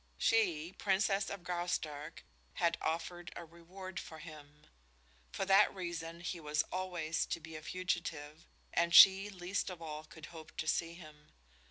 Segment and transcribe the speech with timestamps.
[0.17, 2.23] She, Princess of Graustark,
[2.55, 4.65] had offered a reward for him.
[5.31, 10.03] For that reason he was always to be a fugitive, and she least of all
[10.05, 11.29] could hope to see him.